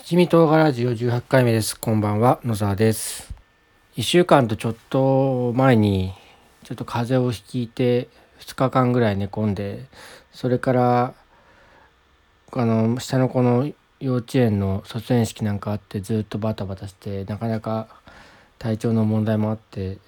[0.00, 1.78] 七味唐辛子を18回目です。
[1.78, 3.34] こんばんは、野沢です。
[3.96, 6.14] 1週間とちょっと前に、
[6.62, 8.08] ちょっと風邪をひいて、
[8.38, 9.86] 2日間ぐらい寝込んで、
[10.32, 11.14] それから、
[12.52, 17.88] あの、下の子の幼稚園の卒園式なんかあって、ずっとバタバタして、なかなか
[18.58, 19.98] 体調の問題もあって、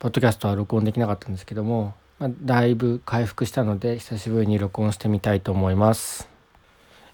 [0.00, 6.35] ポッドキャストは録音できなかったんですけども、まあ、だいぶ回復したので、久しぶりに録音してみたいと思います。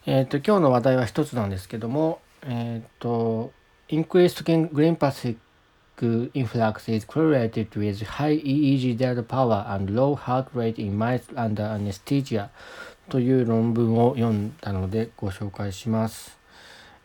[0.04, 3.52] えっ、ー、と、今日の話題は一つなんですけども、えっ、ー、と、
[3.88, 5.36] increased glymphatic
[6.34, 11.70] influx is correlated with high EEG data power and low heart rate in mice under
[11.70, 12.48] anesthesia
[13.08, 16.36] という論文を読んだのでご紹介します。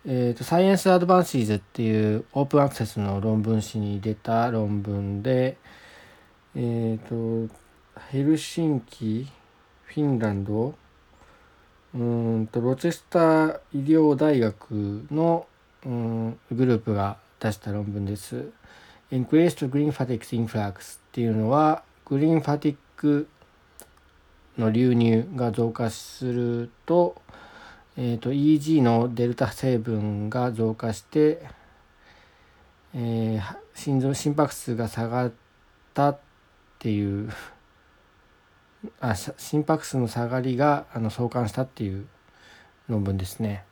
[0.08, 5.58] えっ、ー、と、Science Advances っていうオープンアクセスの論文誌に出た論文で、
[6.56, 6.59] え
[7.00, 7.54] っ、ー、と、
[8.09, 9.28] ヘルシンキ、
[9.84, 10.73] フィンランド、
[11.96, 15.48] うんとロチェスター医療大学の
[15.86, 18.50] うんグループが出した論文です。
[19.11, 23.28] Increased Green Fatigue Influx っていうのはグリーンファティック
[24.58, 27.22] の流入が増加すると,、
[27.95, 31.42] えーと、EG のデルタ成分が増加して、
[32.94, 35.31] えー、心臓心拍数が下がっ
[35.94, 36.20] たっ
[36.80, 37.30] ていう
[38.99, 42.07] あ心拍数の下がりがあの相関したっていう
[42.88, 43.63] 論文ですね。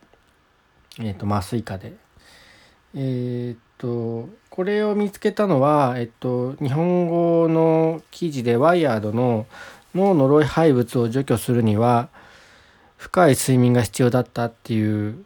[0.99, 1.94] えっ、ー、と麻酔科で。
[2.95, 9.47] えっ、とこれを見つけたのは、えっ、と、日本語の記事でワイヤードの
[9.93, 12.09] 脳の老廃物を除去するには
[12.97, 15.25] 深い睡眠が必要だったっていう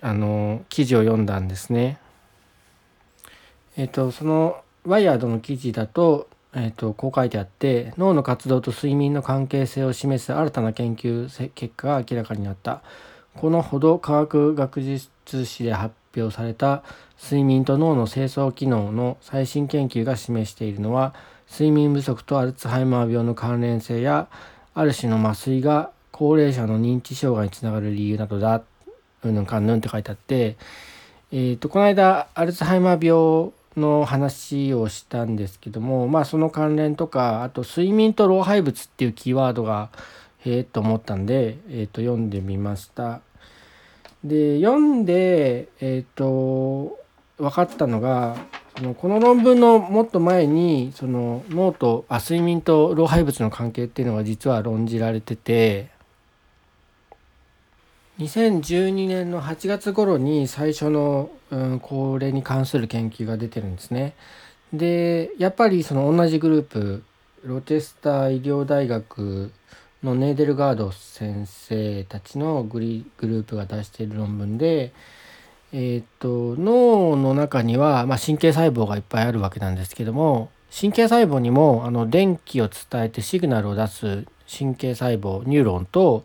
[0.00, 1.98] あの記事を読んだんですね。
[3.76, 12.82] えっ、とそのワイヤードの記事だとえーと、こう書いてあって脳の活動と睡眠の関係性を示す新たな研究結果が明らかになった。
[13.34, 16.82] このほど科学学術誌で発表された
[17.22, 21.14] 睡眠と脳の清掃機能の最新研究が示しているのは
[21.50, 24.28] 睡眠不足とアルツハイマー病の関連性や
[24.74, 28.62] ある種の麻酔が高齢者の認知障害につながる理由などだ。
[29.24, 30.56] うんぬんかんぬんって書いてあって、
[31.30, 39.90] えーとこの間アルツハイマー病の話をしたんですけどもまあその関連とかあと睡眠と老廃物っていうキーワードが
[40.44, 43.20] へえと思ったんで、えー、と読んでみました。
[44.24, 46.98] で読んでえっ、ー、と
[47.38, 48.36] 分かったのが
[48.76, 55.90] そのこの論文のもっと前にその脳とあ睡眠と老廃物の関係っていうのが実は論じられてて
[58.22, 64.14] 2012年の8月頃に最初の、うん、これに関する研究が出てるんですね。
[64.72, 67.02] でやっぱりその同じグループ
[67.44, 69.50] ロチェスター医療大学
[70.02, 74.92] のネーデルガード先生たちのグリグループが出している論文で、
[75.72, 86.24] えーと、脳の中には、まあ、神経細胞がいっぱいあるわけなんですけども神経細胞にもあの電気を伝えてシグナルを出す神経細胞ニューロンと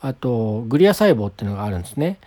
[0.00, 2.18] あとグリア細胞っていうのがあるんですね。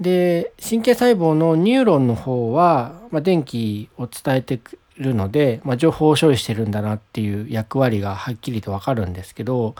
[0.00, 9.74] で神経細胞のニューロンの方は、まあ、電気を伝えてくるので、まあ、情報を処理してるんだなっていう役割がはっきりと分かるんですけど、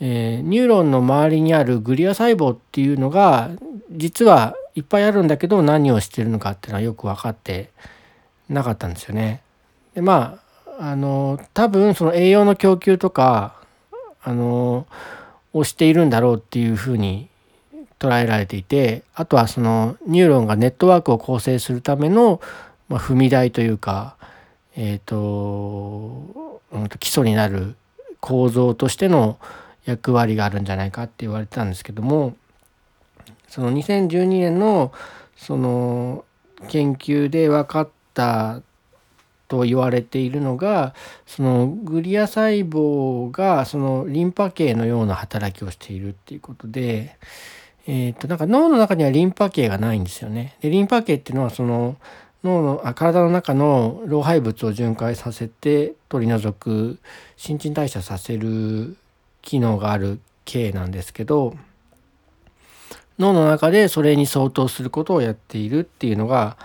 [0.00, 3.50] えー、ニューロンの周りにあるグリア細胞っていうのが
[3.90, 7.70] 実はいっぱいあるんだけど何をしてるのかっていうのはよく分かって
[8.48, 9.42] なかったんですよね。
[9.94, 10.38] でま
[10.78, 13.56] ああの多分その栄養の供給とか
[14.22, 14.86] あの
[15.52, 17.28] をしているんだろうっていうふうに
[17.98, 22.40] 捉えられていてあとはそのニューロンがネットワークを構成するための、
[22.88, 24.16] 踏み台というか、
[24.74, 26.60] えー、と
[26.98, 27.76] 基礎になる
[28.20, 29.38] 構造としての
[29.84, 32.34] 役割があるんじゃないかって言われてたんですけども
[33.48, 34.92] その2012年の
[35.36, 36.24] その
[36.68, 38.60] 研究で分かった
[39.50, 40.94] と言われているのが
[41.26, 47.16] そのグリア細胞がそのリンパ系のような働きをしているっていうことで、
[47.88, 50.56] えー、となんか脳の中にはリンパ系がないんですよね。
[50.60, 51.96] でリンパ系っていうのはその
[52.44, 57.00] 脳のあ体の中の老廃物を巡回させて取り除く
[57.36, 58.96] 新陳代謝させる
[59.42, 61.56] 機能がある系なんですけど
[63.18, 66.56] 脳の中でそれに相当することをやっているっていうのが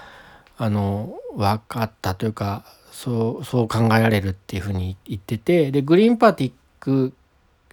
[0.57, 2.63] あの分かったというか
[2.95, 7.11] そうそう考えられるっていうふうに言っててでグリーンパティック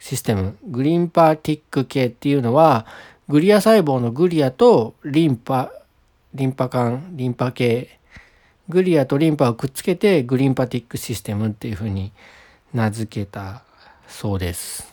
[0.00, 2.86] システムグリーンパティック系っていうのは
[3.28, 5.70] グリア細胞のグリアとリンパ
[6.34, 8.00] リンパ管リンパ系
[8.68, 12.12] グリアとリンパをくっつけてグリーンパティックシステムっていうふうに
[12.74, 13.62] 名付けた
[14.08, 14.91] そうです。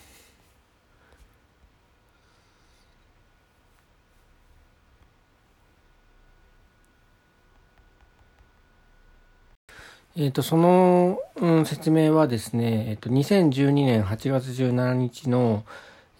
[10.20, 15.64] えっ、ー、と、その、うん、説明はですね、えっ、ー、と、2012年8月17日の、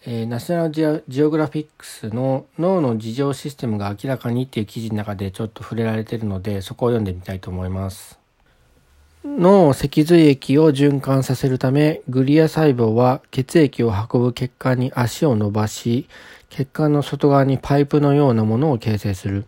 [0.06, 8.18] えー、ナショナルジオグラフィックスの脳の事情システムが明らかにっていう記事の中でちょっと触れられているので、そこを読んでみたいと思います。
[9.22, 16.08] 脳脊髄液を循環させるため、グリア細胞は血液を運ぶ血管に足を伸ばし、
[16.48, 19.44] 血管の外側にパイプのようなものを形成する。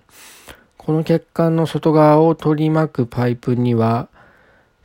[0.76, 4.08] この血管の外側を取り巻くパイプには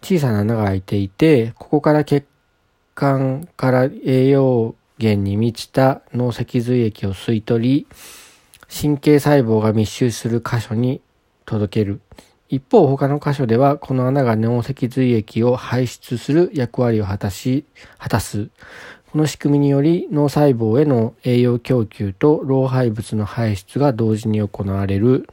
[0.01, 2.25] 小さな穴が開いていて、ここから血
[2.95, 7.87] 管から栄養源に満ちた脳脊髄液を吸い取り、
[8.69, 11.01] 神経細胞が密集する箇所に
[11.45, 12.01] 届ける。
[12.49, 17.65] 一方、他の箇所では、この穴が脳脊髄液を排出する役割を果たし、
[17.97, 18.49] 果たす。
[19.11, 25.29] この仕組みにより、脳細胞への栄養供給と老廃物の排出が同時に行われる。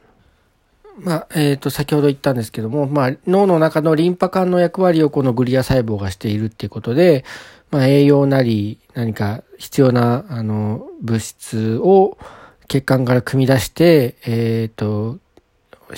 [0.98, 7.24] まあ、えっ、ー、と、先ほど言ったんですけども、まあ、脳の中のリンパ管の役割をこのグリア細胞がしているっていうことで、
[7.70, 12.16] まあ、栄養なり、何か必要な、あの、物質を
[12.68, 15.18] 血管から組み出して、えっ、ー、と、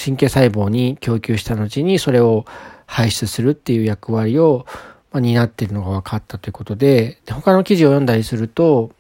[0.03, 2.45] 神経細胞に供給した後にそれを
[2.87, 4.67] 排出するっていう役割を、
[5.13, 8.91] まあ、担っているのが分かったということで、で他の記事を読んだりすると、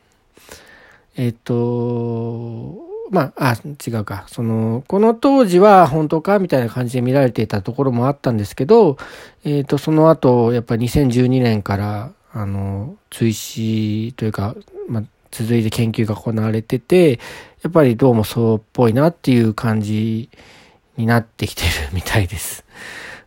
[1.16, 4.24] えっ、ー、と、まあ、あ、違うか。
[4.28, 8.96] その、この当時は本当かみたいな感じで見られていたところもあったんですけど、
[9.44, 14.54] えっ、ー、と、その後、やっぱり2012年から、あの、追試というか、
[14.88, 17.18] まあ、続いて研究が行われてて、
[17.62, 20.30] やっぱりどうもそうっぽいなっていう感じ
[20.96, 22.64] になってきてる みたいです。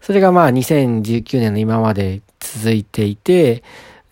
[0.02, 3.64] それがまあ2019年の今まで続いていて、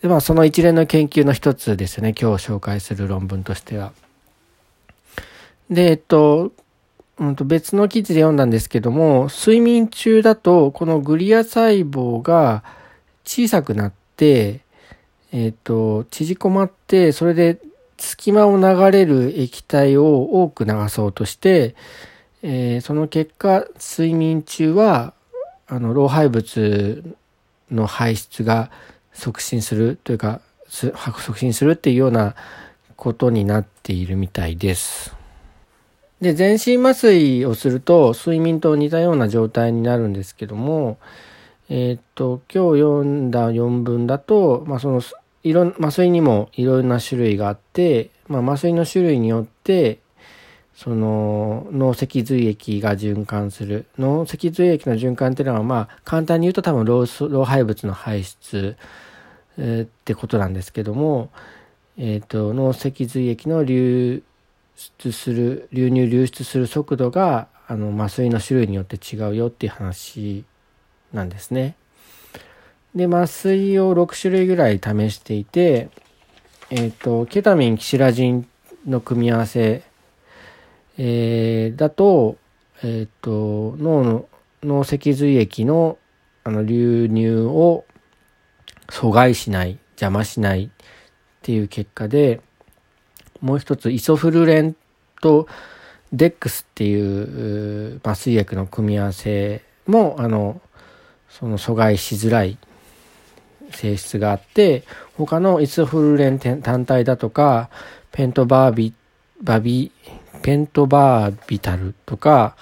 [0.02, 3.92] でまあその一連の研究の一つですよね、今日紹介する論文としては。
[5.70, 6.52] で、えっと、
[7.18, 12.62] うん、と別の記事で読んだんですけども、睡眠中だとこのグリア細胞が
[13.24, 14.60] 小さくなって、
[15.32, 17.60] えっと、縮こまって、それで
[17.98, 21.74] 隙間を流れる液体を多く流そうとして、
[22.42, 25.12] えー、その結果、睡眠中は、
[25.66, 27.16] あの、老廃物
[27.70, 28.70] の排出が
[29.12, 32.36] 促進するというか、促進するっていうような
[32.96, 35.17] ことになっているみたいです。
[36.20, 40.98] で、全身麻酔をすると睡眠と似たような状態になるんですけども、
[41.68, 45.02] えー、っと、今日読んだ4文だと、まあ、その、
[45.44, 50.00] いろ、麻酔にもいろんな種類があって、まあ、麻酔の種類によって、
[50.78, 53.86] その脳脊髄液が循環する。
[53.98, 58.76] 脳脊髄液の循環っていうのはまあ簡単に言うと多分老老廃物の排出、
[59.58, 61.30] えー、ってことなんですけども、
[61.96, 64.22] えーと、脳脊髄液の流
[64.98, 70.44] 出する流入流出する速度があの麻酔の種類によって違うよっていう話
[71.12, 71.74] なんですね。
[72.94, 75.90] で麻酔を6種類ぐらい試していて、
[76.70, 78.48] えっ、ー、とケタミンキシラジン
[78.86, 79.88] の組み合わせ
[81.00, 82.36] えー、だと、
[82.82, 84.28] えっ、ー、と、脳の、
[84.64, 85.96] 脳脊髄液の
[86.42, 87.84] あの流入を
[88.88, 90.70] 阻害しない、邪魔しないっ
[91.42, 92.40] ていう結果で、
[93.40, 94.76] もう一つ、イソフルレン
[95.20, 95.46] と
[96.12, 100.60] デックスっていう麻酔薬の組み合わせも、あの、
[101.28, 102.58] その阻害しづらい
[103.70, 104.84] 性質があって、
[105.16, 107.70] 他のイソフルレン単体だとか、
[108.12, 108.94] ペントバービ、
[109.42, 109.92] バビ、
[110.42, 112.56] ペントバービタルとか、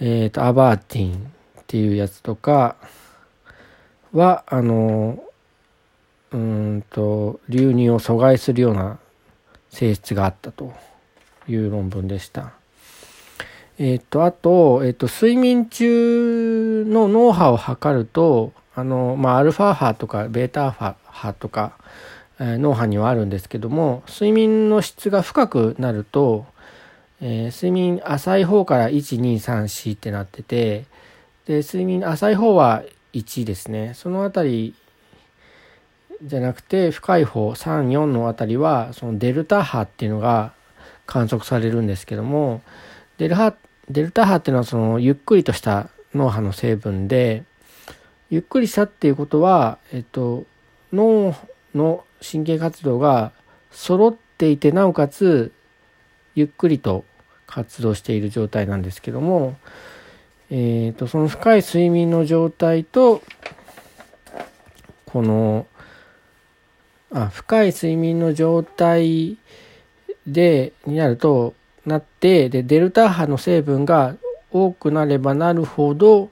[0.00, 2.76] えっ、ー、と、アバーティンっていうやつとか
[4.12, 5.22] は、あの、
[6.32, 8.98] うんと、流入を阻害するような
[9.72, 10.72] 性質があったと
[11.48, 12.52] いう論文でした。
[13.78, 21.72] えっ、と、あと、えっ、と、睡眠中の脳波を測ると、あの、まあ、アルファ波とかベータ波とか、
[22.38, 26.46] えー、脳波にはあるんですけども、睡眠の質が深くなると、
[27.24, 30.86] えー、睡眠浅い方から1234ってなってて
[31.46, 34.74] で睡眠浅い方は1ですねそのあたり
[36.22, 40.52] じゃなくて深い方34のあたりはそのデルタ波っていうのが
[41.06, 42.62] 観測されるんですけども
[43.18, 43.36] デル
[43.90, 47.44] デルタ波っていうのはそのゆっくりとした脳波の成分で
[48.30, 50.44] ゆっくりしたっていうことは、えっと、
[50.92, 51.36] 脳
[51.74, 53.32] の神経活動が
[53.70, 55.52] 揃っていてなおかつ
[56.34, 57.04] ゆっくりと
[57.46, 59.56] 活動している状態なんですけども、
[60.50, 63.22] えーと、その深い睡眠の状態と
[65.06, 65.66] この
[67.12, 69.36] あ深い睡眠の状態
[70.26, 71.54] でになると
[71.84, 74.16] なってでデルタ波の成分が
[74.52, 76.30] 多くなればなるほど、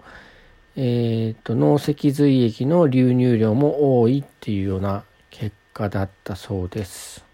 [0.77, 7.25] ええっ、と、脳脊髄液の流入量も多いっていうような結果だったそうです。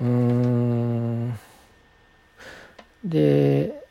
[0.00, 1.38] うーん。
[3.04, 3.82] で、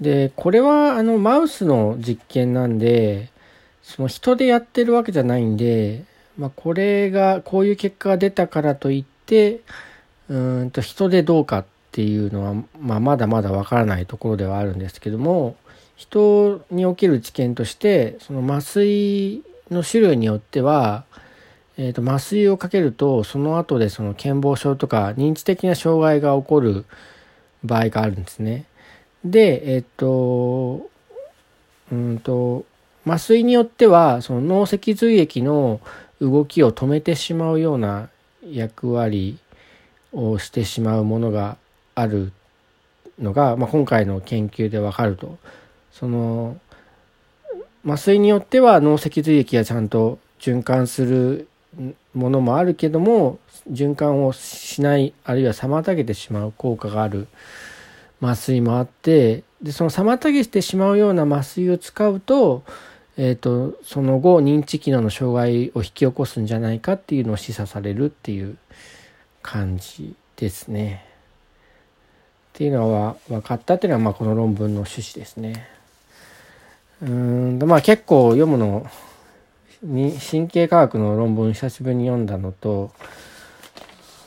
[0.00, 3.31] で、これはあのマウスの実験なんで、
[3.82, 6.04] その人でやってるわけじゃないんで、
[6.38, 9.60] まあ、これが、こういう結果が出たからといって、
[10.28, 15.56] うんと人でどうかっていうのは、まあ、まだまだわからないところではあるんですけども、
[15.96, 21.04] 人における知見として、その麻酔の種類によっては、
[21.76, 26.84] えー、と麻酔をかけるとその後でその健忘症とか認知的な障害が起こる
[27.64, 28.66] 場合があるんですね。
[29.24, 30.90] で、えっ、ー、と、
[31.92, 32.64] うんと、
[33.04, 35.80] 麻酔によってはその脳脊髄液の
[36.20, 38.08] 動きを止めてしまうような
[38.48, 39.38] 役割
[40.12, 41.56] をしてしまうものが
[41.94, 42.32] ある
[43.18, 45.38] のが、まあ、今回の研究でわかると。
[45.90, 46.58] その
[47.84, 51.48] 麻酔によっては脳脊髄液がちゃんと循環する
[52.14, 53.38] ものもあるけども
[53.70, 57.28] 循環をしないあるいは妨げてしまう効果がある
[58.20, 62.62] 麻酔もあってでその妨げてしまうような麻酔を使うと,、
[63.16, 68.56] えーと、その後認知機能の障害を引き起こすんじゃないかっていうのを示唆されるっていう
[69.42, 71.04] 感じですね。
[72.54, 75.68] っていうのは分かったっていうのはまあこの論文の趣旨ですね。
[77.02, 78.86] うんまあ結構読むの
[79.82, 82.92] に神経科学の論文久しぶりに読んだのと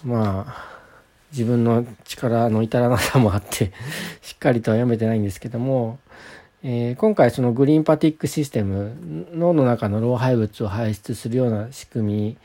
[0.04, 0.76] まあ
[1.32, 3.72] 自分の力の至らなさもあって
[4.22, 6.00] しっかりとは読めてないんですけども、
[6.64, 12.38] えー、今回そのグリーンパティックシステム脳の中の老廃物を排出するような仕組み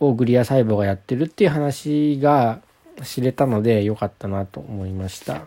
[0.00, 2.60] をグリア細胞がやってるっていう話が
[3.02, 5.46] 知れたので良かったなと思いました。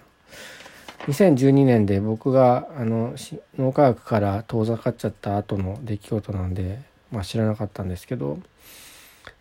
[1.08, 3.14] 2012年で僕があの
[3.58, 6.82] 脳科学から遠ざかっちゃった後の出来事なんで、
[7.12, 8.40] まあ、知らなかったんですけど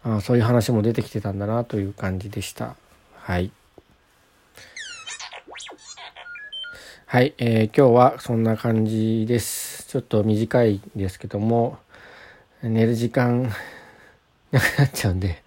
[0.03, 2.77] あそういう話も出てきてたんだなという感じでした
[3.17, 3.51] はい
[7.07, 11.79] はい、えー、今日はそんな感じですちょっと短いですけども
[12.63, 13.53] 寝る時間
[14.51, 15.43] なくなっちゃうんで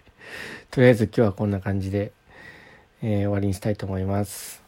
[0.70, 2.12] とりあえず今日はこんな感じで、
[3.02, 4.62] えー、終わりにしたいと思います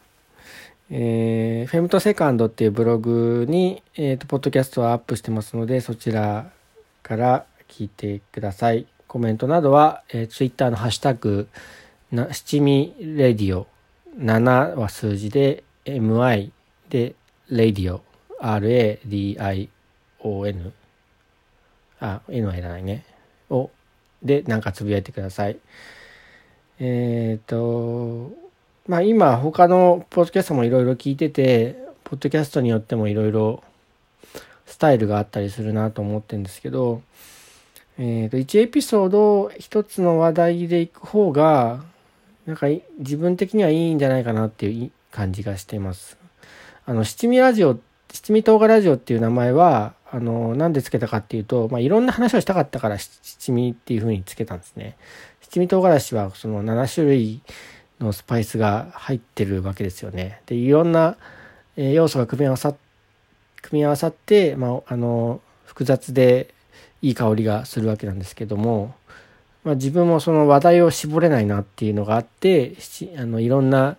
[0.91, 6.51] えー、フェムトセカンドっていうブログに、えっ、ー、と、ポッドキャストをアップしてますので、そちら
[7.01, 8.85] から聞いてください。
[9.07, 11.47] コメントなどは、えー、ツイッターのハッシュタグ、
[12.11, 13.67] な七味レディオ、
[14.17, 16.51] 7は数字で、MI
[16.91, 17.15] で、
[17.49, 18.03] レディオ、
[18.41, 19.69] RADION、
[22.01, 23.05] あ、N はいらないね。
[23.49, 23.71] を、
[24.21, 25.57] で、なんかつぶやいてください。
[26.79, 28.33] えっ、ー、と、
[28.87, 33.63] まあ今他のポッドキャストもいろいろ聞いてて、ポッドキャストによってもいろいろ
[34.65, 37.01] スタイルがあったりするなと思ってるんですけど、
[37.97, 41.85] えっ、ー、と、1エピソード1つの話題でいく方が、
[42.45, 42.67] なんか
[42.97, 46.20] 自分的にはいいんじゃないかなっていう感じがしています。
[46.85, 47.79] あの、七味ラジオ、
[48.11, 54.97] 七味唐辛ラジオっていう名前は、あの、なんでつけたかっていうと、まあ、いろんな話をしたかったから七味っていう風につけたんですね。
[55.51, 57.41] 七味唐辛子はその7種類
[57.99, 60.41] のスパイスが入ってるわけですよね。
[60.45, 61.17] でいろんな
[61.75, 62.73] 要素が組み合わさ
[63.61, 66.53] 組み合わさって、まあ、あの複雑で
[67.01, 68.95] いい香りがするわけなんですけども、
[69.63, 72.75] まあ、自分もその話題を絞れないなっていうのがあって
[73.17, 73.97] あのいろんな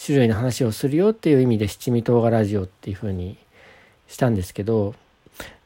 [0.00, 3.38] 種類の話をするよっていう意味で七味唐辛ラジオっていうふうに
[4.08, 4.94] したんですけど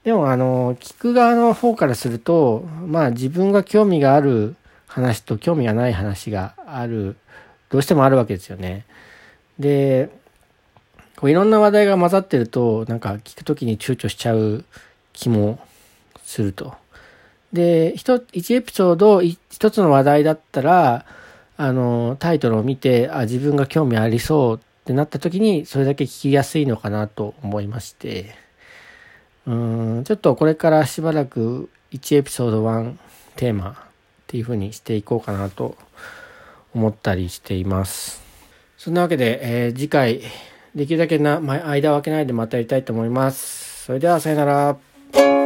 [0.05, 4.57] でもあの聞く側の方からするとまあ自分が興味がある
[4.87, 7.17] 話と興味がない話がある
[7.69, 8.87] どうしてもあるわけですよね。
[9.59, 10.11] で、
[11.17, 14.65] こういろんな話題が混ざってると、なんか聞くときに躊躇しちゃう
[15.13, 15.59] 気も
[16.25, 16.75] すると。
[17.53, 21.07] で、一エピソード一つの話題だったら、
[21.57, 28.35] あの、タイトルを見て、あ、自分が興味ありそうってなった時に、それだけ聞きやすいのかなと思いまして、
[29.47, 32.97] うん、ちょっとこれからしばらく1エピソード1
[33.37, 33.75] テーマっ
[34.27, 35.77] ていう風にしていこうかなと
[36.75, 38.23] 思ったりしています。
[38.77, 40.21] そんなわけで、えー、次回、
[40.75, 43.85] できるだけな、間を空けないでまたやりたいと思います。
[43.87, 45.46] それでは、さよなら。